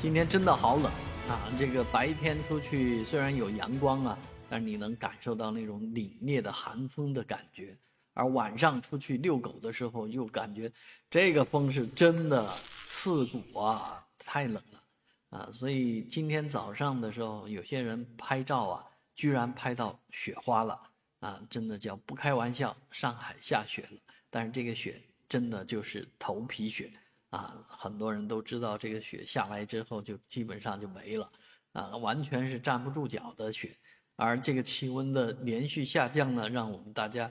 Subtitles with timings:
[0.00, 0.84] 今天真的好冷
[1.28, 1.52] 啊！
[1.58, 4.16] 这个白天出去虽然有阳光啊，
[4.48, 7.76] 但是你能感受到那种凛冽的寒风的感觉。
[8.14, 10.70] 而晚上出去遛狗的时候，又感觉
[11.10, 12.46] 这个风是真的
[12.86, 14.82] 刺骨啊，太冷了
[15.30, 15.48] 啊！
[15.52, 18.84] 所以今天早上的时候，有些人拍照啊，
[19.16, 20.80] 居然拍到雪花了
[21.18, 21.40] 啊！
[21.50, 23.98] 真的叫不开玩笑，上海下雪了。
[24.30, 26.88] 但是这个雪真的就是头皮雪。
[27.30, 31.30] 啊，很多人都知道这个雪下来之后就基本上就没了，
[31.72, 33.76] 啊，完全是站不住脚的雪。
[34.16, 37.30] 而这个气温的连续下降呢，让我们大家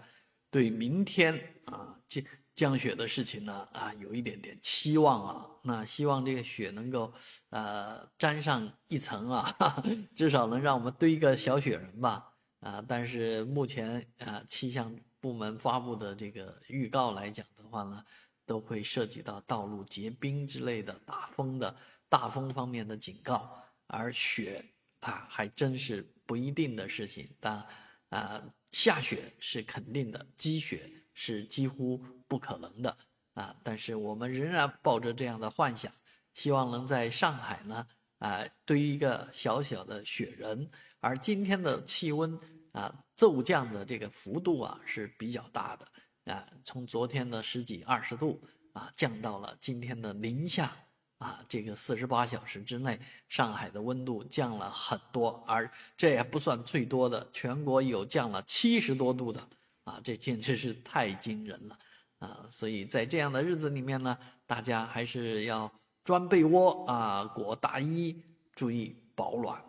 [0.51, 1.33] 对明天
[1.65, 5.45] 啊降降雪的事情呢啊有一点点期望啊。
[5.63, 7.11] 那希望这个雪能够
[7.49, 9.83] 呃沾上一层啊，
[10.15, 12.33] 至少能让我们堆一个小雪人吧。
[12.59, 18.03] 啊，但是目前啊气象部门发布的这个预告来讲的话呢。
[18.47, 21.75] 都会涉及到道路结冰之类的大风的
[22.07, 24.65] 大风方面的警告，而雪
[25.01, 27.29] 啊还真是不一定的事情。
[27.39, 27.63] 但
[28.09, 28.41] 啊
[28.71, 32.97] 下雪是肯定的，积雪是几乎不可能的
[33.33, 33.53] 啊。
[33.61, 35.91] 但是我们仍然抱着这样的幻想，
[36.33, 37.85] 希望能在上海呢
[38.19, 40.71] 啊堆一个小小的雪人。
[40.99, 42.39] 而今天的气温
[42.71, 45.85] 啊骤降的这个幅度啊是比较大的。
[46.27, 48.39] 啊，从昨天的十几二十度
[48.73, 50.71] 啊，降到了今天的零下
[51.17, 59.41] 啊，这个四十八小时之内，上海的温度降了很多，而这也不算最多的，全国有降了七十多度的
[59.85, 61.79] 啊，这简直是太惊人了
[62.19, 62.45] 啊！
[62.51, 65.71] 所以在这样的日子里面呢，大家还是要
[66.03, 68.21] 钻被窝啊，裹大衣，
[68.53, 69.63] 注意保暖。